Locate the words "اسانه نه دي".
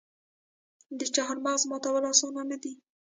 2.11-2.73